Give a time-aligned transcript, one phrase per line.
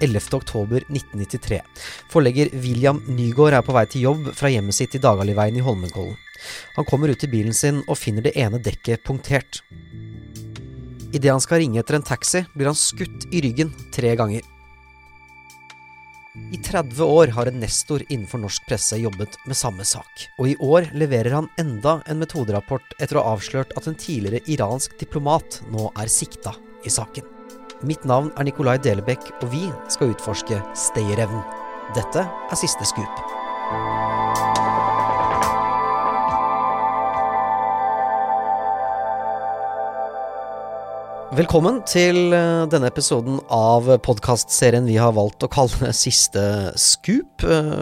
[0.00, 1.60] 11.10.1993.
[2.12, 6.16] Forlegger William Nygaard er på vei til jobb fra hjemmet sitt i Dagaliveien i Holmenkollen.
[6.76, 9.62] Han kommer ut til bilen sin og finner det ene dekket punktert.
[11.14, 14.42] Idet han skal ringe etter en taxi, blir han skutt i ryggen tre ganger.
[16.34, 20.56] I 30 år har en nestor innenfor norsk presse jobbet med samme sak, og i
[20.58, 25.60] år leverer han enda en metoderapport etter å ha avslørt at en tidligere iransk diplomat
[25.70, 27.33] nå er sikta i saken.
[27.84, 31.42] Mitt navn er Nikolai Delebekk, og vi skal utforske stayerevnen.
[31.92, 33.18] Dette er siste skup.
[41.34, 47.44] Velkommen til eh, denne episoden av podkastserien vi har valgt å kalle Siste Scoop.
[47.44, 47.72] Eh,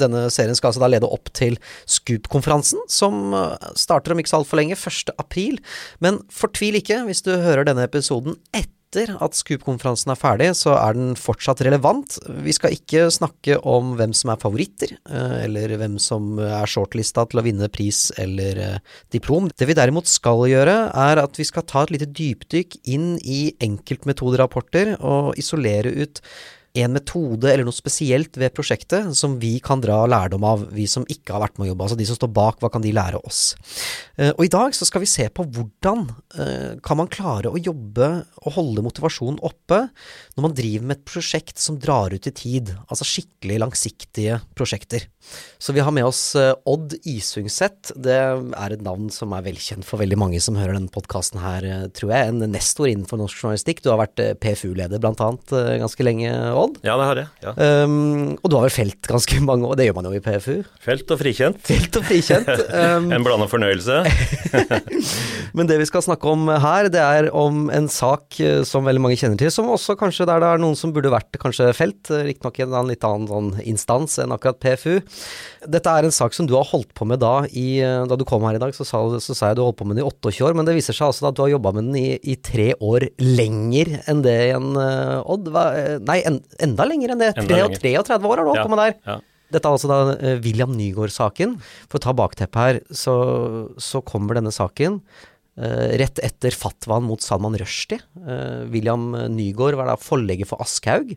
[0.00, 4.40] denne serien skal altså da lede opp til Scoop-konferansen, som eh, starter om ikke så
[4.40, 5.16] altfor lenge, 1.
[5.20, 5.60] april.
[6.00, 10.74] Men fortvil ikke hvis du hører denne episoden etter etter at Scoop-konferansen er ferdig, så
[10.74, 12.18] er den fortsatt relevant.
[12.42, 17.24] Vi skal ikke snakke om hvem som er favoritter, eh, eller hvem som er shortlista
[17.30, 18.78] til å vinne pris eller eh,
[19.14, 19.48] diplom.
[19.54, 23.54] Det vi derimot skal gjøre, er at vi skal ta et lite dypdykk inn i
[23.62, 26.22] enkeltmetoderapporter og isolere ut
[26.78, 31.06] en metode eller noe spesielt ved prosjektet som vi kan dra lærdom av, vi som
[31.10, 31.86] ikke har vært med å jobbe.
[31.86, 33.40] Altså de som står bak, hva kan de lære oss?
[34.16, 36.06] Eh, og i dag så skal vi se på hvordan
[36.38, 38.10] eh, kan man klare å jobbe
[38.44, 39.82] og holde motivasjonen oppe
[40.36, 45.08] når man driver med et prosjekt som drar ut i tid, altså skikkelig langsiktige prosjekter.
[45.60, 47.96] Så vi har med oss eh, Odd Isungseth.
[47.98, 51.66] Det er et navn som er velkjent for veldig mange som hører denne podkasten her,
[51.98, 52.30] tror jeg.
[52.30, 53.82] En nestor innenfor norsk journalistikk.
[53.82, 56.59] Du har vært PFU-leder blant annet ganske lenge, Odd?
[56.86, 57.28] Ja, det har jeg.
[57.44, 57.54] Ja.
[57.84, 60.56] Um, og du har vel felt ganske mange år, det gjør man jo i PFU?
[60.84, 61.60] Felt og frikjent.
[61.66, 62.50] Felt og frikjent.
[62.70, 64.02] Um, en blanda fornøyelse.
[65.56, 69.02] Men det vi skal snakke om her, det er om en sak eh, som veldig
[69.02, 72.10] mange kjenner til, som også kanskje der det er noen som burde vært kanskje felt,
[72.12, 75.00] eh, riktignok i en litt annen sånn instans enn akkurat PFU.
[75.70, 78.24] Dette er en sak som du har holdt på med da i, eh, Da du
[78.24, 80.08] kom her i dag, så sa, så sa jeg du holdt på med den i
[80.08, 82.36] 28 år, men det viser seg altså at du har jobba med den i, i,
[82.40, 84.70] tre år lenger enn det igjen,
[85.30, 85.50] Odd.
[85.52, 85.64] Hva,
[86.00, 87.34] nei, en, enda lenger enn det.
[87.38, 88.96] 33 år har holdt på med der.
[89.06, 89.18] Ja.
[89.50, 91.56] Dette er altså da uh, William Nygaard-saken.
[91.88, 93.14] For å ta bakteppet her, så,
[93.82, 98.00] så, kommer denne saken uh, rett etter fatwaen mot Salman Rushdie.
[98.18, 101.16] Uh, William Nygaard var da forlegger for Aschhaug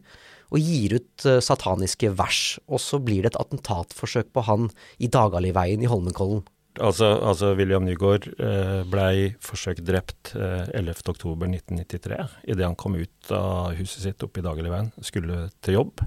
[0.53, 2.59] og gir ut sataniske vers.
[2.69, 4.67] Og så blir det et attentatforsøk på han
[5.01, 6.43] i Dagaliveien i Holmenkollen.
[6.81, 12.17] Altså, altså, William Nygaard eh, blei forsøkt drept eh, 11.10.1993
[12.49, 16.01] idet han kom ut av huset sitt oppe i Dagligveien, skulle til jobb.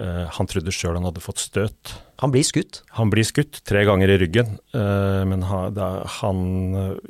[0.00, 1.94] Eh, han trodde sjøl han hadde fått støt.
[2.22, 2.80] Han blir skutt?
[2.96, 4.56] Han blir skutt tre ganger i ryggen.
[4.74, 5.78] Eh, men han,
[6.20, 6.40] han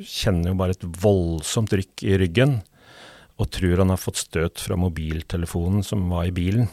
[0.01, 2.59] kjenner jo bare et voldsomt rykk i ryggen,
[3.39, 6.69] og tror han har fått støt fra mobiltelefonen som var i bilen.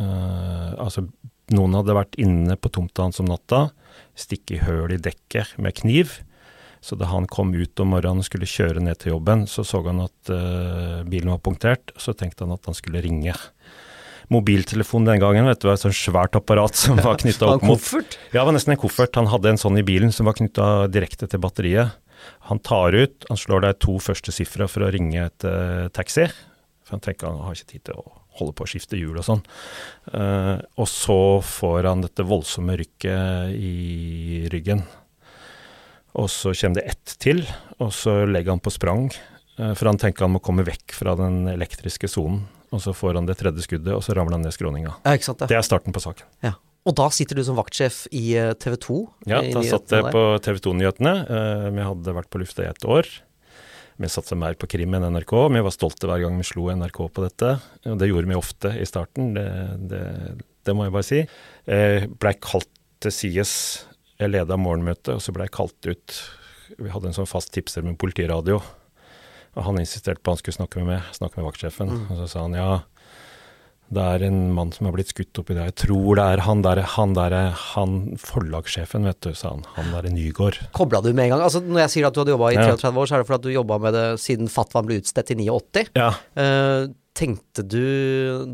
[0.00, 1.06] Eh, altså,
[1.56, 3.68] noen hadde vært inne på tomta hans om natta,
[4.18, 6.20] stikke høl i dekket med kniv.
[6.82, 9.84] Så da han kom ut om morgenen og skulle kjøre ned til jobben, så så
[9.86, 10.32] han at
[11.06, 11.92] bilen var punktert.
[11.94, 13.36] Så tenkte han at han skulle ringe
[14.32, 15.46] mobiltelefon den gangen.
[15.46, 17.82] vet du, var Et sånt svært apparat som var knytta opp mot?
[18.32, 19.16] Ja, det var nesten en koffert.
[19.18, 21.98] Han hadde en sånn i bilen som var knytta direkte til batteriet.
[22.48, 26.28] Han tar ut, han slår deg to første sifra for å ringe et uh, taxi.
[26.86, 29.26] For han tenker han har ikke tid til å holde på å skifte hjul og
[29.26, 29.42] sånn.
[30.12, 34.84] Uh, og så får han dette voldsomme rykket i ryggen.
[36.18, 37.44] Og så kommer det ett til,
[37.80, 39.10] og så legger han på sprang.
[39.58, 43.18] Uh, for han tenker han må komme vekk fra den elektriske sonen og så får
[43.20, 44.94] han det tredje skuddet, og så ramler han ned skråninga.
[45.04, 45.50] Ja, sant, ja.
[45.50, 46.28] Det er starten på saken.
[46.44, 46.56] Ja.
[46.88, 48.96] Og da sitter du som vaktsjef i eh, TV 2?
[49.30, 51.12] Ja, da satt jeg på TV 2-nyhetene.
[51.28, 53.10] Uh, vi hadde vært på lufta i et år.
[54.00, 55.34] Vi satsa mer på krim enn NRK.
[55.52, 57.54] Vi var stolte hver gang vi slo NRK på dette.
[57.90, 59.46] Og det gjorde vi ofte i starten, det,
[59.90, 60.04] det,
[60.66, 61.24] det må jeg bare si.
[61.68, 62.70] Jeg blei kalt
[63.02, 63.54] til sides.
[64.20, 66.20] Jeg leda morgenmøtet, og så blei jeg kalt ut
[66.78, 68.60] Vi hadde en sånn fast tipser med politiradio.
[69.52, 71.90] Og han insisterte på at han skulle snakke med meg, snakke med vaktsjefen.
[71.92, 72.04] Mm.
[72.08, 72.70] Og så sa han ja,
[73.92, 75.68] det er en mann som har blitt skutt oppi der.
[75.68, 77.36] Jeg tror det er han der, han der,
[77.74, 79.66] han forlagssjefen, vet du, sa han.
[79.76, 80.58] Han derre Nygård.
[80.76, 81.44] Kobla du med en gang?
[81.44, 82.94] Altså Når jeg sier at du hadde jobba i 33 ja.
[82.96, 85.38] år, så er det fordi at du jobba med det siden Fatwan ble utstedt i
[85.42, 85.92] 89?
[85.98, 86.08] Ja.
[86.38, 87.84] Uh, tenkte du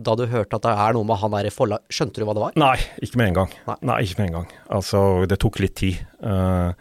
[0.03, 2.35] da du hørte at det er noe med han der i forlag Skjønte du hva
[2.35, 2.59] det var?
[2.59, 2.75] Nei,
[3.07, 3.57] ikke med en gang.
[3.71, 4.53] Nei, Nei ikke med en gang.
[4.81, 6.03] Altså, det tok litt tid.
[6.19, 6.75] Uh,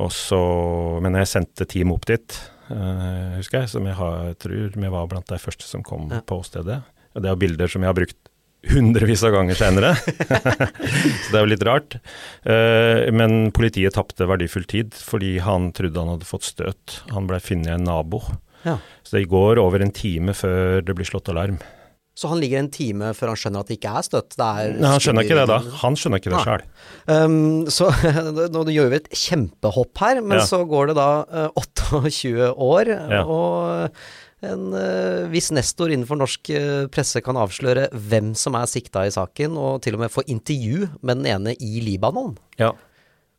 [0.00, 0.40] og så
[1.02, 2.36] Men jeg sendte team opp dit
[2.68, 3.72] uh, husker jeg.
[3.72, 6.20] Som jeg har, tror vi var blant de første som kom ja.
[6.20, 6.82] på stedet.
[7.14, 8.18] Og det er bilder som jeg har brukt
[8.70, 9.94] hundrevis av ganger senere.
[11.24, 11.98] så det er jo litt rart.
[12.44, 17.00] Uh, men politiet tapte verdifull tid fordi han trodde han hadde fått støt.
[17.14, 18.22] Han ble funnet en nabo.
[18.66, 18.78] Ja.
[19.06, 21.60] Så det går over en time før det blir slått alarm.
[22.20, 24.34] Så han ligger en time før han skjønner at det ikke er støtt?
[24.36, 25.58] Er Nei, han skjønner ikke det da.
[25.80, 26.64] Han skjønner ikke det sjøl.
[27.08, 27.36] Um,
[27.72, 27.88] så
[28.54, 30.48] nå gjør vi et kjempehopp her, men ja.
[30.50, 33.22] så går det da uh, 28 år, ja.
[33.24, 33.96] og
[34.46, 39.14] en uh, viss nestor innenfor norsk uh, presse kan avsløre hvem som er sikta i
[39.14, 42.36] saken, og til og med få intervju med den ene i Libanon.
[42.60, 42.72] Ja.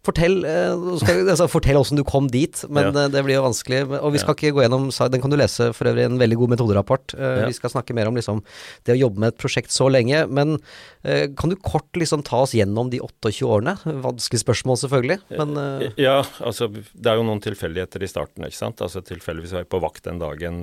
[0.01, 3.03] Fortell, eh, skal, altså, fortell hvordan du kom dit, men ja.
[3.13, 3.83] det blir jo vanskelig.
[3.99, 6.53] Og vi skal ikke gå gjennom Den kan du lese for øvrig en veldig god
[6.55, 7.13] metoderapport.
[7.13, 7.49] Uh, ja.
[7.51, 8.41] Vi skal snakke mer om liksom,
[8.87, 10.23] det å jobbe med et prosjekt så lenge.
[10.25, 10.57] Men
[11.01, 13.73] kan du kort liksom ta oss gjennom de 28 årene?
[14.03, 15.17] Vanskelig spørsmål, selvfølgelig.
[15.33, 15.55] Men.
[15.97, 18.83] Ja, altså det er jo noen tilfeldigheter i starten, ikke sant.
[18.85, 20.59] Altså Tilfeldigvis var jeg på vakt den dagen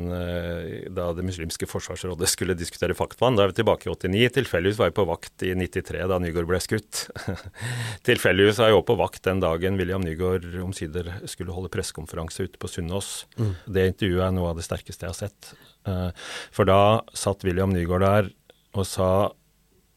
[0.95, 3.39] da Det muslimske forsvarsrådet skulle diskutere Faktvann.
[3.39, 4.31] Da er vi tilbake i 89.
[4.39, 7.09] Tilfeldigvis var jeg på vakt i 93 da Nygaard ble skutt.
[8.09, 12.61] tilfeldigvis var jeg også på vakt den dagen William Nygaard omsider skulle holde pressekonferanse ute
[12.61, 13.27] på Sunnaas.
[13.39, 13.53] Mm.
[13.77, 15.53] Det intervjuet er noe av det sterkeste jeg har sett.
[15.89, 16.09] Eh,
[16.55, 16.81] for da
[17.17, 18.33] satt William Nygaard der
[18.79, 19.11] og sa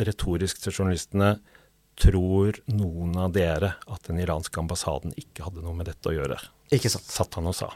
[0.01, 1.35] retorisk til journalistene
[2.01, 6.37] Tror noen av dere at den iranske ambassaden ikke hadde noe med dette å gjøre?
[6.73, 7.05] Ikke sant.
[7.11, 7.67] Satt han og sa.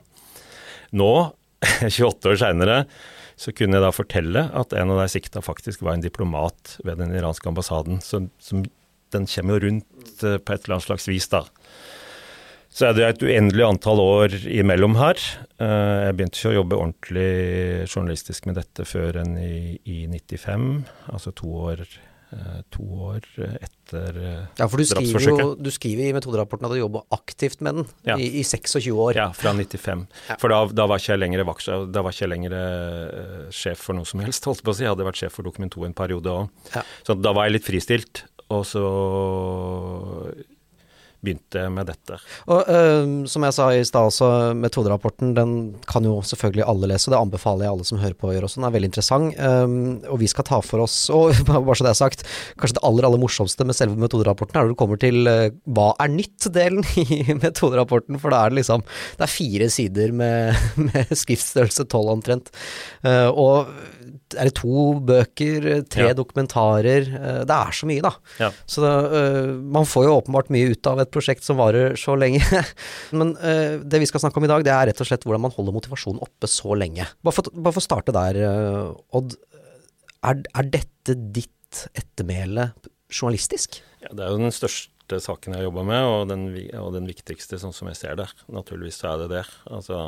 [0.95, 1.11] Nå,
[1.83, 2.77] 28 år seinere,
[3.35, 7.03] så kunne jeg da fortelle at en av de sikta faktisk var en diplomat ved
[7.03, 8.63] den iranske ambassaden som, som
[9.15, 11.45] den kommer jo rundt eh, på et eller annet slags vis, da.
[12.75, 15.21] Så er det et uendelig antall år imellom her.
[15.63, 17.29] Eh, jeg begynte ikke å jobbe ordentlig
[17.87, 20.83] journalistisk med dette før enn i, i 95,
[21.13, 21.85] altså to år,
[22.35, 24.19] eh, to år etter
[24.57, 27.89] ja, for du skriver, jo, du skriver i metoderapporten at du jobber aktivt med den
[28.09, 28.19] ja.
[28.19, 29.15] i, i, 26 år.
[29.21, 30.03] Ja, fra 95.
[30.27, 30.39] Ja.
[30.41, 32.59] For da, da, var ikke jeg lenger vaks, da var ikke jeg lenger
[33.55, 34.83] sjef for noe som helst, holdt på å si.
[34.83, 36.71] Jeg hadde vært sjef for Dokument 2 en periode òg.
[36.75, 36.83] Ja.
[37.07, 38.25] Så da var jeg litt fristilt.
[38.53, 38.83] Og så
[41.25, 42.17] begynte jeg med dette.
[42.53, 45.53] Og øh, Som jeg sa i stad også, metoderapporten den
[45.89, 47.11] kan jo selvfølgelig alle lese.
[47.11, 48.61] Det anbefaler jeg alle som hører på å gjøre også.
[48.61, 49.39] Den er veldig interessant.
[49.39, 49.75] Um,
[50.11, 52.25] og vi skal ta for oss, og bare så det er sagt,
[52.61, 55.91] kanskje det aller aller morsomste med selve metoderapporten er når du kommer til uh, hva
[56.03, 58.19] er nytt-delen i metoderapporten.
[58.21, 62.53] For da er det liksom Det er fire sider med, med skriftstørrelse tolv omtrent.
[63.05, 63.73] Uh, og
[64.39, 66.15] er det to bøker, tre ja.
[66.17, 68.11] dokumentarer eh, Det er så mye, da.
[68.41, 68.51] Ja.
[68.69, 72.17] Så det, uh, man får jo åpenbart mye ut av et prosjekt som varer så
[72.19, 72.43] lenge.
[73.19, 75.45] Men uh, det vi skal snakke om i dag, det er rett og slett hvordan
[75.47, 77.07] man holder motivasjonen oppe så lenge.
[77.25, 78.41] Bare for, bare for å starte der,
[79.15, 79.37] Odd.
[80.25, 82.71] Er, er, dette ditt ettermæle
[83.11, 83.79] journalistisk?
[84.01, 86.47] Ja, det er jo den største saken jeg har jobba med, og den,
[86.81, 88.27] og den, viktigste, sånn som jeg ser det.
[88.51, 89.45] Naturligvis så er det det.
[89.69, 90.07] Altså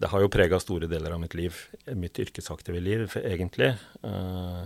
[0.00, 1.56] det har jo prega store deler av mitt liv,
[1.92, 3.74] mitt yrkesaktive liv, egentlig.
[4.00, 4.64] Uh,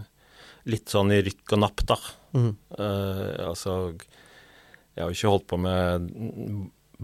[0.70, 1.98] litt sånn i rykk og napp, da.
[2.34, 2.52] Mm.
[2.78, 3.75] Uh, altså
[4.94, 6.08] Jeg har jo ikke holdt på med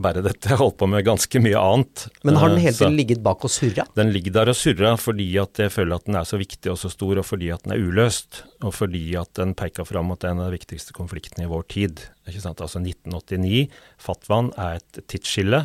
[0.01, 2.05] bare dette, jeg har holdt på med ganske mye annet.
[2.23, 3.85] Men har den hele tiden ligget bak og surra?
[3.99, 6.79] Den ligger der og surra fordi at jeg føler at den er så viktig og
[6.81, 8.45] så stor, og fordi at den er uløst.
[8.63, 12.05] Og fordi at den peker fram mot en av de viktigste konfliktene i vår tid.
[12.31, 12.63] Ikke sant?
[12.63, 13.67] Altså 1989,
[14.01, 15.65] fatwaen er et tidsskille.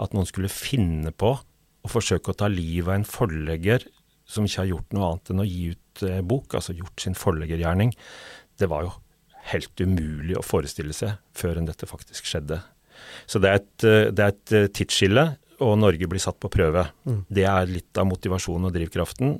[0.00, 1.36] At noen skulle finne på
[1.84, 3.86] å forsøke å ta livet av en forlegger
[4.30, 7.16] som ikke har gjort noe annet enn å gi ut eh, bok, altså gjort sin
[7.18, 7.92] forleggergjerning,
[8.60, 8.94] det var jo
[9.50, 12.60] helt umulig å forestille seg før enn dette faktisk skjedde.
[13.30, 15.26] Så det er et, eh, det er et eh, tidsskille,
[15.60, 16.86] og Norge blir satt på prøve.
[17.04, 17.22] Mm.
[17.28, 19.34] Det er litt av motivasjonen og drivkraften.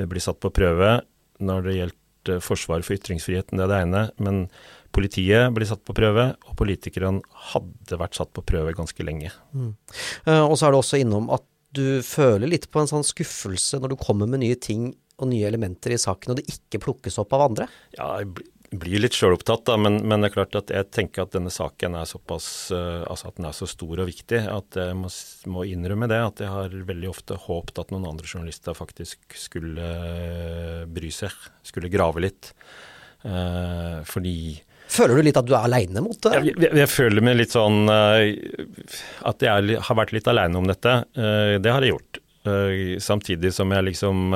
[0.00, 1.00] Vi blir satt på prøve
[1.44, 4.02] når det gjelder forsvar for ytringsfriheten, det er det ene.
[4.24, 4.40] Men
[4.96, 7.20] politiet blir satt på prøve, og politikerne
[7.52, 9.32] hadde vært satt på prøve ganske lenge.
[9.52, 9.74] Mm.
[10.48, 11.44] Og så er det også innom at
[11.76, 15.48] du føler litt på en sånn skuffelse når du kommer med nye ting og nye
[15.48, 17.66] elementer i saken, og det ikke plukkes opp av andre?
[17.96, 21.32] Ja, jeg blir litt sjølopptatt, da, men, men, det er klart at jeg tenker at
[21.34, 24.98] denne saken er såpass uh, altså at den er så stor og viktig at jeg
[24.98, 25.10] må,
[25.50, 26.20] må, innrømme det.
[26.20, 31.34] At jeg har veldig ofte håpet at noen andre journalister faktisk skulle uh, bry seg,
[31.66, 32.52] skulle grave litt.
[33.26, 34.54] Eh, fordi
[34.88, 36.32] Føler du litt at du er aleine mot det?
[36.38, 38.24] Jeg, jeg, jeg, føler meg litt sånn uh,
[39.28, 40.94] At jeg har vært litt aleine om dette.
[41.18, 42.20] Uh, det har jeg gjort.
[42.48, 44.32] Uh, samtidig som jeg liksom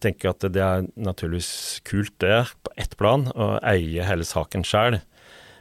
[0.00, 4.96] tenker at det er naturligvis kult, det, på ett plan, å eie hele saken sjøl.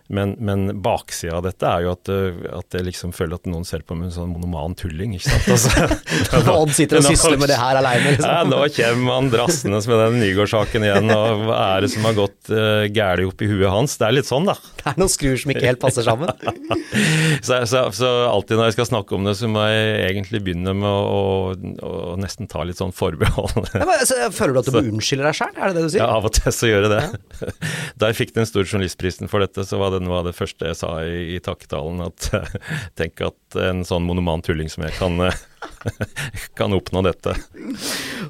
[0.09, 3.65] Men, men baksida av dette er jo at, eh, at, jeg liksom føler at noen
[3.67, 5.11] ser på meg som en sånn monoman tulling.
[5.19, 5.49] ikke sant?
[5.53, 8.31] Altså, Odd sitter og sysler med det her aleine, liksom.
[8.33, 12.17] Ja, nå kommer han drassende med den Nygaard-saken igjen, og hva er det som har
[12.17, 13.99] gått uh, galt opp i huet hans?
[14.01, 14.55] Det er litt sånn, da.
[14.79, 16.33] Det er noen skruer som ikke helt passer sammen.
[17.45, 20.73] så, så, så, alltid når jeg skal snakke om det, så må jeg egentlig begynne
[20.73, 23.61] med å, å, å nesten ta litt sånn forbehold.
[23.77, 25.93] ja, men, så, føler du at du må unnskylde deg sjøl, er det det du
[25.93, 26.01] sier?
[26.01, 27.05] Ja, av og til så gjør jeg det.
[27.05, 27.53] Ja.
[28.01, 30.69] da jeg fikk den store journalistprisen for dette, så var det noe av det første
[30.71, 32.03] jeg sa i, i takketalen.
[32.07, 32.29] At
[32.99, 35.19] tenk at en sånn monoman tulling som jeg kan,
[36.59, 37.35] kan oppnå dette.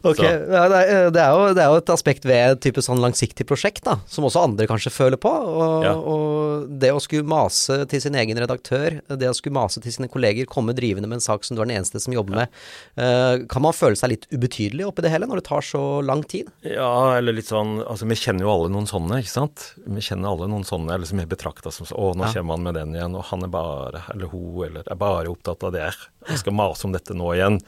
[0.04, 2.84] Ok, ja, det, er, det, er jo, det, er, jo, et aspekt ved et type
[2.86, 5.32] sånn langsiktig prosjekt, da, som også andre kanskje føler på.
[5.32, 5.94] Og, ja.
[5.98, 10.10] og, det å skulle mase til sin egen redaktør, det å skulle mase til sine
[10.12, 12.60] kolleger, komme drivende med en sak som du er den eneste som jobber med,
[13.00, 16.24] uh, kan man føle seg litt ubetydelig oppi det hele når det tar så lang
[16.30, 16.50] tid?
[16.66, 19.64] Ja, eller litt sånn Altså, vi kjenner jo alle noen sånne, ikke sant.
[19.86, 22.34] Vi kjenner alle noen sånne, eller som er betrakta som Å, nå ja.
[22.38, 25.66] kommer han med den igjen, og han er bare, eller hun, eller er bare opptatt
[25.68, 25.90] av det.
[26.28, 27.62] Jeg skal mase om dette nå igjen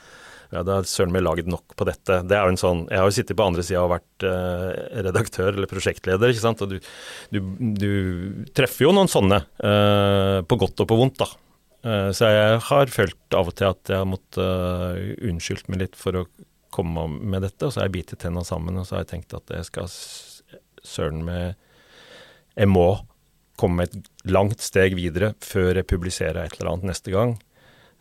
[0.52, 2.18] ja, det har søren meg lagd nok på dette.
[2.28, 5.04] Det er jo en sånn, Jeg har jo sittet på andre sida og vært eh,
[5.08, 6.64] redaktør eller prosjektleder, ikke sant.
[6.66, 6.90] Og du,
[7.32, 7.40] du,
[7.80, 7.92] du
[8.58, 11.30] treffer jo noen sånne, eh, på godt og på vondt, da.
[11.88, 15.86] Eh, så jeg har følt av og til at jeg har måttet uh, unnskyldt meg
[15.86, 16.26] litt for å
[16.72, 19.38] komme med dette, og så har jeg bitt tenna sammen, og så har jeg tenkt
[19.38, 19.88] at jeg skal
[20.82, 21.56] søren meg
[22.58, 22.90] Jeg må
[23.60, 23.96] komme et
[24.28, 27.38] langt steg videre før jeg publiserer et eller annet neste gang.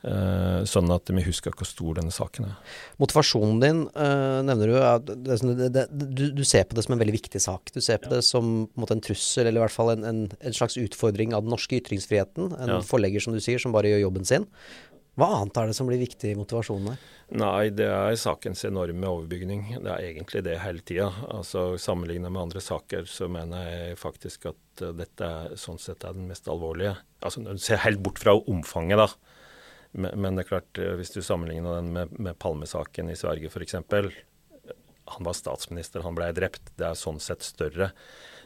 [0.01, 2.77] Uh, sånn at vi husker hvor stor denne saken er.
[3.03, 5.37] Motivasjonen din uh, nevner du, at det,
[5.77, 7.69] det, du, du, ser på det som en veldig viktig sak.
[7.75, 8.17] Du ser på ja.
[8.17, 11.37] det som en, måte, en, trussel, eller i hvert fall en, en, en, slags utfordring
[11.37, 12.55] av den norske ytringsfriheten.
[12.57, 12.79] En ja.
[12.87, 14.49] forlegger, som du sier, som bare gjør jobben sin.
[15.21, 17.01] Hva annet er det som blir viktig i motivasjonen der?
[17.43, 19.67] Nei, det er sakens enorme overbygning.
[19.85, 21.11] Det er egentlig det hele tida.
[21.29, 26.09] Altså, Sammenlignet med andre saker så mener jeg faktisk at uh, dette er, sånn sett
[26.09, 26.95] er den mest alvorlige.
[27.21, 29.30] Altså, Når du ser helt bort fra omfanget, da
[29.93, 33.75] men, det er klart, eh, hvis du sammenligner den med, med Palmesaken i Sverige f.eks.
[35.11, 36.71] Han var statsminister, han ble drept.
[36.79, 37.91] Det er sånn sett større.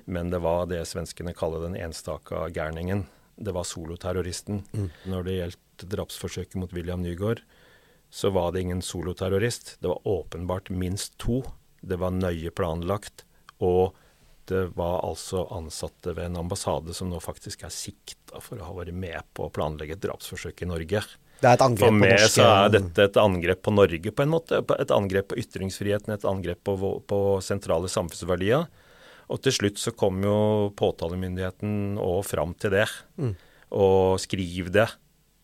[0.09, 3.05] Men det var det svenskene kaller den enstaka gærningen.
[3.37, 4.63] Det var soloterroristen.
[4.73, 4.89] Mm.
[5.11, 7.43] Når det gjaldt drapsforsøket mot William Nygaard,
[8.15, 9.77] så var det ingen soloterrorist.
[9.83, 11.43] Det var åpenbart minst to.
[11.81, 13.27] Det var nøye planlagt.
[13.61, 13.97] Og
[14.49, 18.79] det var altså ansatte ved en ambassade som nå faktisk er sikta for å ha
[18.81, 21.05] vært med på å planlegge et drapsforsøk i Norge.
[21.45, 24.31] Det er et angrep For meg så er dette et angrep på Norge, på en
[24.33, 24.63] måte.
[24.81, 28.65] Et angrep på ytringsfriheten, et angrep på, på sentrale samfunnsverdier.
[29.29, 30.37] Og til slutt så kom jo
[30.79, 32.87] påtalemyndigheten òg fram til det.
[33.21, 33.35] Mm.
[33.77, 34.89] Og skriv det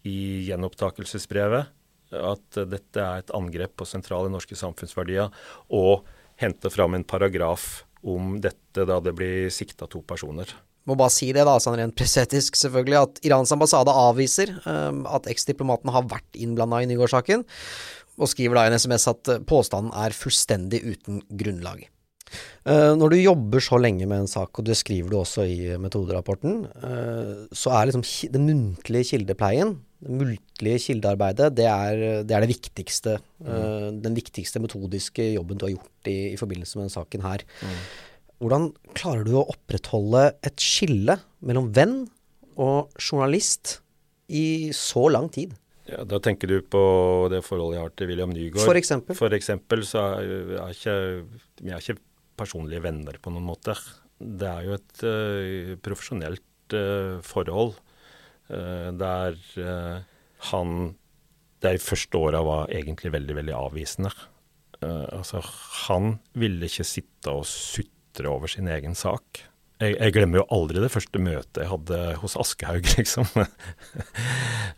[0.09, 1.77] i gjenopptakelsesbrevet.
[2.17, 5.29] At dette er et angrep på sentrale norske samfunnsverdier.
[5.77, 6.09] Og
[6.41, 10.49] hente fram en paragraf om dette da det blir sikta to personer
[10.91, 15.29] må bare si det, da, sånn rent presetisk selvfølgelig, at Irans ambassade avviser um, at
[15.31, 17.47] eksdiplomaten har vært innblanda i Nygaard-saken,
[18.21, 21.87] og skriver da i en SMS at eh, påstanden er fullstendig uten grunnlag.
[22.63, 25.79] Uh, når du jobber så lenge med en sak, og det skriver du også i
[25.81, 28.05] metoderapporten, uh, så er liksom
[28.37, 33.17] den muntlige kildepleien, det muntlige kildearbeidet, det er det, er det viktigste.
[33.41, 37.45] Uh, den viktigste metodiske jobben du har gjort i, i forbindelse med denne saken her.
[37.65, 37.83] Mm.
[38.41, 41.97] Hvordan klarer du å opprettholde et skille mellom venn
[42.57, 43.81] og journalist
[44.33, 45.53] i så lang tid?
[45.91, 46.83] Ja, Da tenker du på
[47.33, 48.65] det forholdet jeg har til William Nygaard.
[48.65, 49.19] For eksempel?
[49.19, 50.97] For eksempel så er, er ikke,
[51.61, 52.01] vi er ikke
[52.41, 53.77] personlige venner på noen måte.
[54.21, 59.37] Det er jo et uh, profesjonelt uh, forhold uh, der
[60.51, 60.77] han
[61.61, 64.09] de første åra var egentlig veldig, veldig avvisende.
[64.81, 65.43] altså,
[65.85, 69.47] han ville ikke sitte og sutte sutre over sin egen sak.
[69.81, 73.27] Jeg, jeg, glemmer jo aldri det første møtet jeg hadde hos Aschehoug, liksom.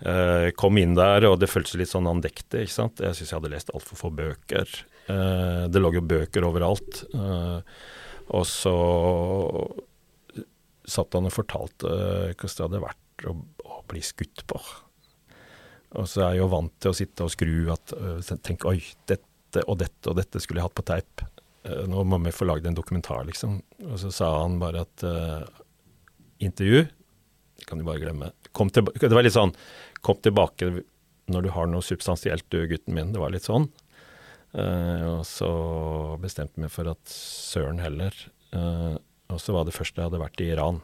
[0.02, 2.64] Eh, kom inn der, og det føltes litt sånn andektig.
[2.64, 3.02] ikke sant?
[3.02, 4.70] Jeg syns jeg hadde lest altfor få bøker.
[5.10, 7.04] Eh, det lå jo bøker overalt.
[7.14, 7.58] Eh,
[8.32, 8.76] og så
[10.86, 13.36] satt han og fortalte hvordan det hadde vært å,
[13.66, 14.58] å, bli skutt på.
[15.98, 17.92] Og så er jeg jo vant til å sitte og skru at
[18.42, 18.78] Tenk, oi,
[19.10, 21.26] dette og dette og dette skulle jeg hatt på teip.
[21.62, 23.60] Eh, nå må vi få lagd en dokumentar, liksom.
[23.88, 25.44] Og så sa han bare at uh,
[26.42, 26.84] intervju
[27.58, 28.32] det kan du bare glemme.
[28.50, 29.52] Til, det var litt sånn
[30.02, 30.66] Kom tilbake
[31.30, 33.12] når du har noe substansielt, du gutten min.
[33.14, 33.68] Det var litt sånn.
[34.52, 35.52] Uh, og så
[36.20, 38.16] bestemte vi for at søren heller.
[38.52, 38.98] Uh,
[39.32, 40.82] og så var det første jeg hadde vært i Iran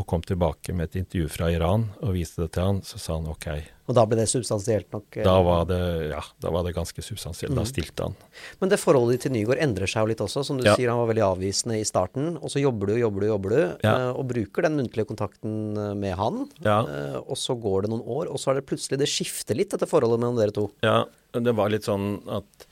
[0.00, 3.18] og kom tilbake med et intervju fra Iran og viste det til han, så sa
[3.18, 3.48] han OK.
[3.90, 5.18] Og da ble det substansielt nok?
[5.18, 5.80] Eh, da var det,
[6.14, 7.52] ja, da var det ganske substansielt.
[7.52, 7.58] Mm.
[7.60, 8.14] Da stilte han.
[8.62, 10.44] Men det forholdet ditt til Nygaard endrer seg jo litt også.
[10.48, 10.76] Som du ja.
[10.78, 12.38] sier, han var veldig avvisende i starten.
[12.40, 13.92] Og så jobber du, jobber du, jobber du, ja.
[13.92, 16.46] eh, og bruker den muntlige kontakten eh, med han.
[16.64, 16.78] Ja.
[17.26, 19.90] Og så går det noen år, og så er det plutselig Det skifter litt, dette
[19.90, 20.70] forholdet mellom dere to.
[20.86, 21.02] Ja,
[21.36, 22.70] det var litt sånn at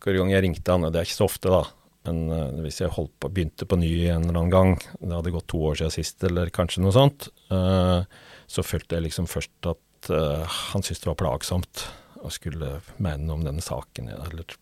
[0.00, 1.66] hver gang jeg ringte han, og det er ikke så ofte, da
[2.08, 5.48] men uh, hvis jeg på, begynte på ny en eller annen gang, det hadde gått
[5.52, 8.02] to år siden sist, eller kanskje noe sånt, uh,
[8.50, 11.86] så følte jeg liksom først at uh, han syntes det var plagsomt
[12.20, 14.56] å skulle mene om denne saken, eller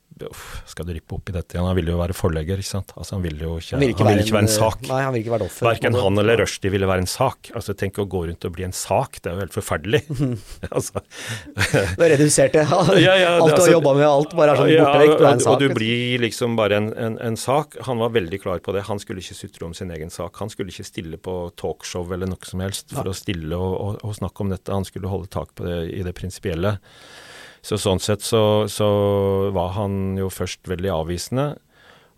[0.69, 1.67] skal du rippe opp i dette igjen?
[1.69, 2.93] Han ville jo være forlegger, ikke sant.
[2.99, 4.83] Altså, han ville jo ikke, Han vil ikke, han være, ville ikke være en sak.
[4.89, 5.69] Nei, han vil ikke være offer.
[5.69, 7.51] Verken han eller Rushdie ville være en sak.
[7.59, 10.01] Altså, Tenk å gå rundt og bli en sak, det er jo helt forferdelig.
[10.77, 11.03] altså,
[11.55, 12.65] Du har redusert det.
[12.69, 15.05] ja, Ja, ja, alt du har altså- jobba med, alt bare er sånn ja, borte
[15.05, 15.15] vekk.
[15.19, 15.53] Du er en sak.
[15.53, 17.79] og du blir liksom bare en, en, en sak.
[17.89, 18.85] Han var veldig klar på det.
[18.91, 20.37] Han skulle ikke sutre om sin egen sak.
[20.43, 24.03] Han skulle ikke stille på talkshow eller noe som helst for å stille og, og,
[24.05, 24.75] og snakke om dette.
[24.75, 26.77] Han skulle holde tak på det i det prinsipielle.
[27.63, 28.89] Så sånn sett så, så
[29.55, 31.49] var han jo først veldig avvisende.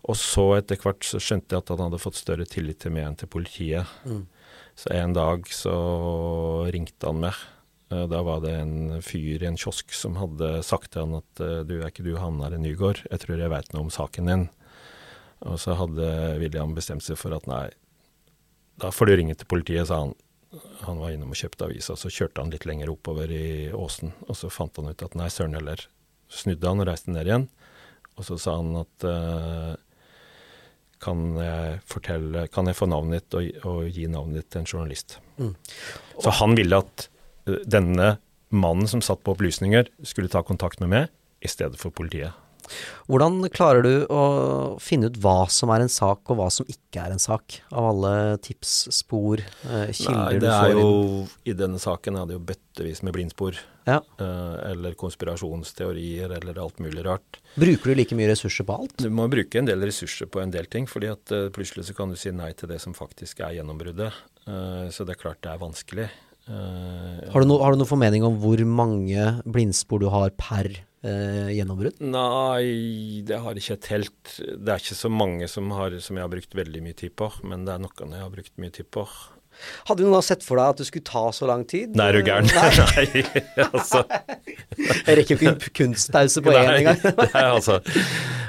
[0.09, 3.05] Og så etter hvert så skjønte jeg at han hadde fått større tillit til meg
[3.07, 3.89] enn til politiet.
[4.05, 4.23] Mm.
[4.77, 5.75] Så en dag så
[6.73, 7.37] ringte han meg.
[7.91, 11.43] Eh, Da var det en fyr i en kiosk som hadde sagt til han at
[11.43, 14.31] eh, du er ikke du han er Nygård, jeg tror jeg veit noe om saken
[14.31, 14.47] din.
[15.41, 16.07] Og så hadde
[16.41, 17.67] William bestemt seg for at nei,
[18.81, 20.15] da får du ringe til politiet, sa han.
[20.81, 24.35] Han var innom og kjøpte avisa, så kjørte han litt lenger oppover i åsen, og
[24.35, 25.85] så fant han ut at nei, søren heller.
[26.31, 27.47] Snudde han og reiste ned igjen,
[28.17, 29.71] og så sa han at eh,
[31.01, 34.69] kan jeg fortelle, kan jeg få navnet ditt og, og gi navnet ditt til en
[34.69, 35.17] journalist.
[35.39, 35.55] Mm.
[36.19, 37.07] Så han ville at
[37.47, 38.15] eh, denne
[38.51, 42.35] mannen som satt på opplysninger, skulle ta kontakt med meg i stedet for politiet.
[43.11, 44.21] Hvordan klarer du å
[44.79, 47.57] finne ut hva som er en sak, og hva som ikke er en sak?
[47.71, 48.13] Av alle
[48.45, 50.81] tips, spor, eh, kilder Nei, du får inn?
[50.85, 51.27] jo?
[51.51, 53.59] I denne saken er det jo bøttevis med blindspor.
[53.89, 53.97] Ja.
[54.21, 57.39] eh, eller konspirasjonsteorier, eller alt mulig rart.
[57.57, 58.93] Bruker du like mye ressurser på alt?
[59.01, 61.95] Du må bruke en del ressurser på en del ting, fordi at eh, plutselig så
[61.97, 64.13] kan du si nei til det som faktisk er gjennombruddet.
[64.91, 66.05] Så det er klart det er vanskelig.
[66.49, 70.71] Eh, Har du, no, har du noen formening om hvor mange blindspor du har per
[70.73, 71.99] eh, gjennombrudd?
[72.01, 76.25] Nei, det har ikke jeg helt Det er ikke så mange som, har, som jeg
[76.25, 78.89] har brukt veldig mye tid på, men det er noen jeg har brukt mye tid
[78.93, 79.05] på.
[79.85, 81.93] Hadde du noen sett for deg at det skulle ta så lang tid?
[81.99, 82.47] Nei, er du gæren?
[82.49, 84.01] Nei, Nei, altså
[84.81, 87.03] jeg rekker jo ikke en kunstpause på én engang.
[87.35, 87.77] nei, altså,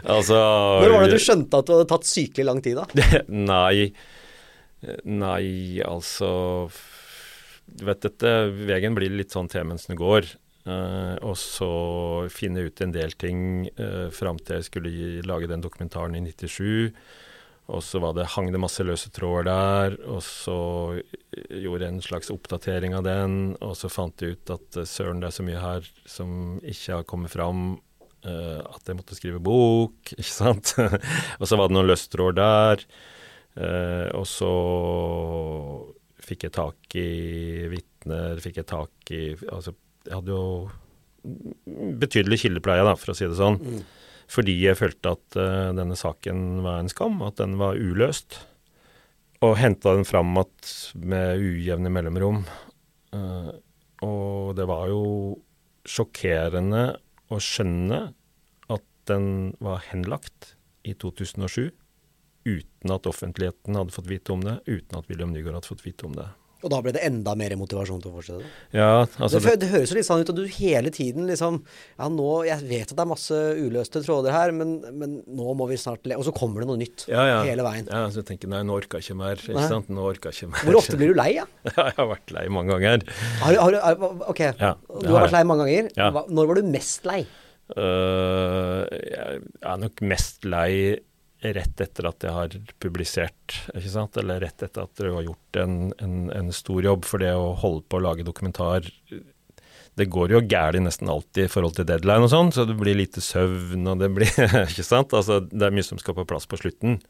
[0.06, 3.10] altså Når var det du skjønte at det hadde tatt sykelig lang tid, da?
[3.52, 3.90] Nei,
[5.04, 6.30] nei, altså
[7.66, 8.30] Du vet dette,
[8.68, 10.28] veien blir litt sånn til mens den går.
[10.62, 11.68] Uh, og så
[12.30, 16.22] finne ut en del ting uh, fram til jeg skulle gi, lage den dokumentaren i
[16.22, 16.92] 97.
[17.72, 20.56] Og så var det, hang det masse løse tråder der, og så
[21.32, 23.36] gjorde jeg en slags oppdatering av den.
[23.62, 26.98] Og så fant jeg ut at eh, søren, det er så mye her som ikke
[26.98, 27.80] har kommet fram.
[28.22, 30.76] Uh, at jeg måtte skrive bok, ikke sant.
[30.78, 32.84] og så var det noen løse tråder der.
[33.52, 34.52] Uh, og så
[36.22, 37.08] fikk jeg tak i
[37.72, 39.74] vitner, fikk jeg tak i Altså,
[40.06, 40.70] jeg hadde jo
[42.02, 43.60] betydelig kildepleie, da, for å si det sånn.
[44.32, 48.40] Fordi jeg følte at uh, denne saken var en skam, at den var uløst.
[49.42, 52.42] Og henta den fram at med ujevne mellomrom.
[53.14, 53.52] Uh,
[54.02, 55.04] og det var jo
[55.86, 56.84] sjokkerende
[57.32, 58.00] å skjønne
[58.72, 60.54] at den var henlagt
[60.86, 61.70] i 2007
[62.44, 66.08] uten at offentligheten hadde fått vite om det, uten at William Nygaard hadde fått vite
[66.08, 66.28] om det.
[66.62, 68.50] Og da ble det enda mer motivasjon til å fortsette?
[68.74, 71.58] Ja, altså det, det, høres jo litt sånn ut at du hele tiden liksom
[71.98, 75.66] Ja, nå Jeg vet at det er masse uløste tråder her, men, men nå må
[75.72, 77.40] vi snart le Og så kommer det noe nytt ja, ja.
[77.48, 77.90] hele veien.
[77.90, 79.42] Ja, så jeg tenker nei, nå orker jeg ikke mer.
[79.42, 79.66] Ikke Nei.
[79.74, 79.90] sant?
[79.90, 80.66] Nå orker jeg ikke mer.
[80.68, 81.48] Hvor ofte blir du lei, ja?
[81.72, 83.06] Jeg har vært lei mange ganger.
[83.42, 85.90] Har, du- har, du- ok, Ja, du har vært lei mange ganger.
[86.30, 87.24] Når var du mest lei?
[87.72, 90.72] Uh, jeg er nok mest lei
[91.42, 94.16] rett etter at jeg har publisert, ikke sant?
[94.20, 97.06] Eller rett etter at du har gjort en, en, en stor jobb.
[97.08, 98.86] For det å holde på å lage dokumentar
[99.92, 102.96] Det går jo gærent nesten alltid i forhold til deadline og sånn, så det blir
[102.96, 104.30] lite søvn og det blir
[104.70, 105.12] Ikke sant?
[105.12, 107.00] Altså, det er mye som skal på plass på slutten.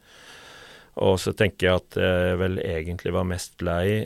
[1.03, 4.03] Og så tenker jeg at jeg vel egentlig var mest lei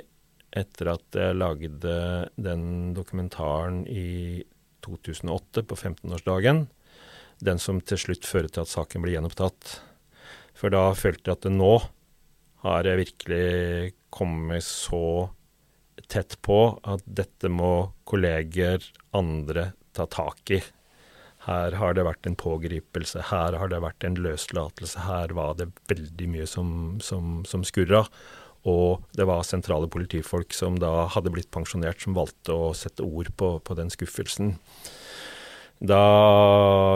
[0.58, 1.98] etter at jeg lagde
[2.40, 4.44] den dokumentaren i
[4.86, 6.68] 2008, på 15-årsdagen.
[7.44, 9.82] Den som til slutt fører til at saken blir gjenopptatt.
[10.58, 11.74] For da følte jeg at nå
[12.64, 15.30] har jeg virkelig kommet så
[16.10, 18.82] tett på at dette må kolleger,
[19.18, 20.62] andre, ta tak i.
[21.48, 25.70] Her har det vært en pågripelse, her har det vært en løslatelse, her var det
[25.88, 26.70] veldig mye som,
[27.04, 28.04] som, som skurra.
[28.68, 33.30] Og det var sentrale politifolk som da hadde blitt pensjonert, som valgte å sette ord
[33.40, 34.58] på, på den skuffelsen.
[35.80, 36.02] Da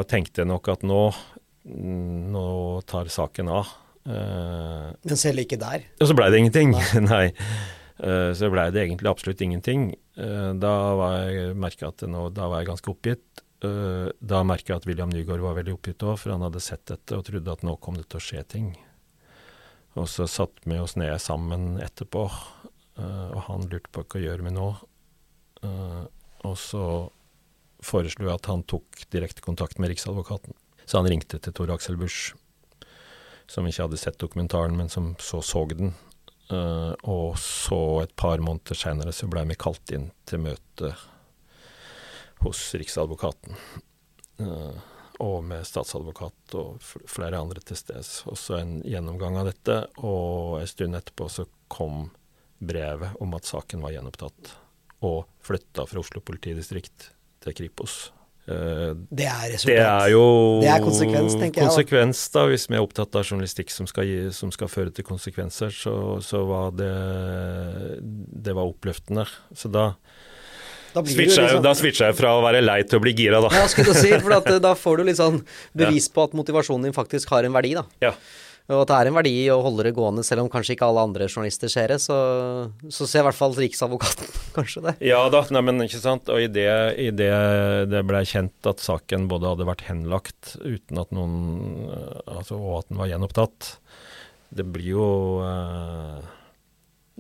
[0.10, 1.12] tenkte jeg nok at nå,
[1.66, 3.70] nå tar saken av.
[4.02, 5.86] Uh, Men selv ikke der.
[6.02, 6.76] og så blei det ingenting.
[7.12, 7.28] Nei.
[8.02, 9.92] Eh, så blei det egentlig absolutt ingenting.
[10.18, 13.44] Uh, da var jeg merka at nå, da var jeg ganske oppgitt.
[13.62, 17.14] Da merka jeg at William Nygaard var veldig oppgitt òg, for han hadde sett dette
[17.14, 18.72] og trodde at nå kom det til å skje ting.
[20.02, 22.24] Og så satte vi oss ned sammen etterpå,
[23.06, 24.68] og han lurte på hva gjør vi nå.
[25.62, 26.88] Og så
[27.86, 30.58] foreslo jeg at han tok direkte kontakt med Riksadvokaten.
[30.86, 32.34] Så han ringte til Tor Aksel Busch,
[33.52, 35.94] som ikke hadde sett dokumentaren, men som så så den.
[36.52, 40.90] Uh, og så et par måneder seinere så blei vi kalt inn til møte
[42.44, 43.56] hos Riksadvokaten.
[44.42, 44.76] Uh,
[45.22, 48.04] og med statsadvokat og flere andre til stede.
[48.32, 52.10] Også en gjennomgang av dette, og en stund etterpå så kom
[52.62, 54.56] brevet om at saken var gjenopptatt
[55.06, 58.12] og flytta fra Oslo politidistrikt til Kripos.
[58.52, 59.72] Uh, det er resultat.
[59.72, 60.26] Det er jo
[60.62, 62.34] det er konsekvens, tenker konsekvens, jeg.
[62.36, 62.46] da.
[62.52, 65.96] Hvis vi er opptatt av journalistikk som skal, gi, som skal føre til konsekvenser, så,
[66.26, 66.92] så, var det
[68.02, 69.26] Det var oppløftende.
[69.56, 69.94] Så da
[70.92, 73.52] da switcha, liksom, jeg, switcha jeg fra å være lei til å bli gira, da.
[73.56, 75.40] Ja, skulle du si, for at, da får du litt sånn
[75.80, 77.86] bevis på at motivasjonen din faktisk har en verdi, da.
[78.04, 78.12] Ja.
[78.70, 81.04] Og at det er en verdi å holde det gående, selv om kanskje ikke alle
[81.08, 81.98] andre journalister ser det.
[82.04, 82.16] Så,
[82.94, 84.96] så ser i hvert fall Riksadvokaten kanskje det.
[85.10, 86.30] Ja da, nei, men ikke sant.
[86.32, 86.70] Og i det,
[87.18, 87.32] det
[87.92, 91.40] det ble kjent at saken både hadde vært henlagt uten at noen
[92.32, 93.68] Altså, og at den var gjenopptatt,
[94.56, 95.08] det blir jo
[95.44, 96.22] uh,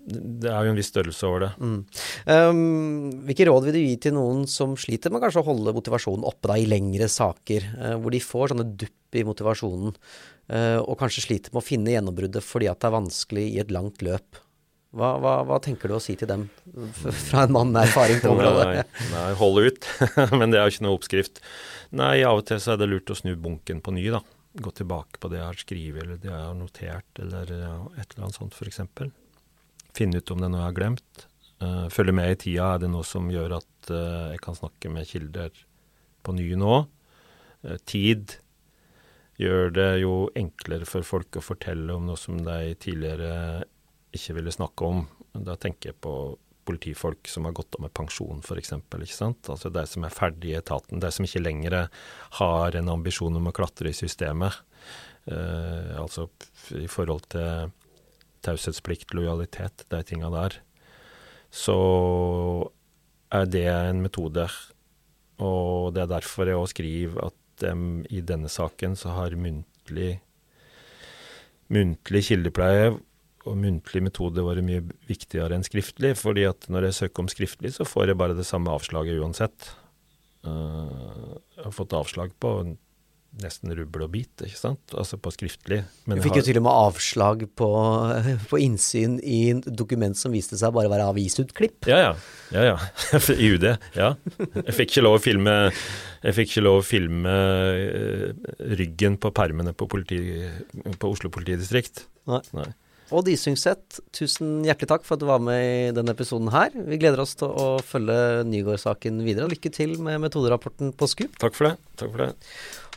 [0.01, 1.49] det er jo en viss størrelse over det.
[1.61, 1.79] Mm.
[2.25, 6.25] Um, hvilke råd vil du gi til noen som sliter med kanskje å holde motivasjonen
[6.27, 10.97] oppe da, i lengre saker, uh, hvor de får sånne dupp i motivasjonen, uh, og
[11.01, 14.41] kanskje sliter med å finne gjennombruddet fordi at det er vanskelig i et langt løp?
[14.91, 16.49] Hva, hva, hva tenker du å si til dem,
[17.29, 18.65] fra en mann med erfaring på området?
[18.67, 19.87] nei, nei, hold ut.
[20.39, 21.39] Men det er jo ikke noe oppskrift.
[21.95, 24.19] Nei, av og til så er det lurt å snu bunken på ny, da.
[24.59, 28.25] Gå tilbake på det jeg har skrevet, eller det jeg har notert, eller et eller
[28.25, 28.83] annet sånt, f.eks
[29.97, 31.25] finne ut om det er noe jeg har glemt.
[31.61, 32.73] Uh, følge med i tida.
[32.73, 35.51] Er det noe som gjør at uh, jeg kan snakke med kilder
[36.25, 36.77] på ny nå?
[37.61, 38.37] Uh, tid
[39.41, 43.63] gjør det jo enklere for folk å fortelle om noe som de tidligere
[44.13, 45.03] ikke ville snakke om.
[45.33, 46.15] Da tenker jeg på
[46.67, 48.73] politifolk som har gått av med pensjon, f.eks.
[49.49, 51.01] Altså de som er ferdige i etaten.
[51.01, 51.77] De som ikke lenger
[52.37, 54.61] har en ambisjon om å klatre i systemet.
[55.29, 56.25] Uh, altså
[56.77, 57.69] i forhold til
[58.45, 60.57] taushetsplikt, lojalitet, de tinga der,
[61.51, 61.77] så
[63.31, 64.47] er det en metode.
[65.41, 70.19] Og det er derfor jeg òg skriver at um, i denne saken så har muntlig,
[71.71, 72.91] muntlig kildepleie
[73.49, 76.13] og muntlig metode vært mye viktigere enn skriftlig.
[76.19, 79.71] fordi at når jeg søker om skriftlig, så får jeg bare det samme avslaget uansett.
[80.45, 82.53] Uh, jeg har fått avslag på
[83.39, 84.95] nesten rubbel og bit, ikke sant?
[84.97, 85.81] Altså på skriftlig.
[86.09, 87.69] Men du fikk jo til og med avslag på,
[88.51, 91.87] på, innsyn i en dokument som viste seg bare å være avisutklipp.
[91.89, 92.11] Ja, ja.
[92.51, 92.75] ja, ja.
[93.37, 94.11] I UD, ja.
[94.59, 95.57] Jeg fikk ikke lov å filme,
[96.67, 100.21] lov å filme uh, ryggen på permene på, politi,
[100.99, 102.05] på Oslo politidistrikt.
[102.29, 102.43] Nei.
[102.57, 102.71] Nei.
[103.11, 106.71] Odd Isungset, tusen hjertelig takk for at du var med i denne episoden her.
[106.71, 109.49] Vi gleder oss til å følge Nygaard-saken videre.
[109.51, 111.35] Lykke til med metoderapporten på SKUP.
[111.41, 111.73] Takk for det.
[111.99, 112.29] Takk for det.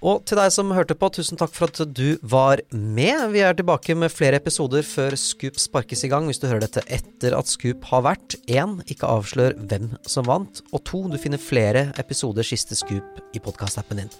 [0.04, 3.30] Og til deg som hørte på, tusen takk for at du var med.
[3.32, 6.84] Vi er tilbake med flere episoder før Scoop sparkes i gang, hvis du hører dette
[6.92, 8.36] etter at Scoop har vært.
[8.44, 10.60] Én, ikke avslør hvem som vant.
[10.76, 14.12] Og to, du finner flere episoder siste Scoop i podkastappen din.